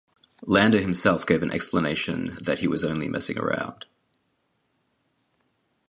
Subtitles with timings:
[0.47, 3.85] Landa himself gave an explanation that he was only messing around.